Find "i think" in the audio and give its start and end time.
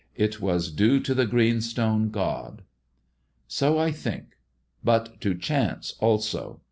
3.77-4.35